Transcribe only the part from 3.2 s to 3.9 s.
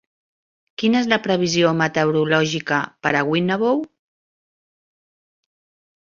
Winnabow?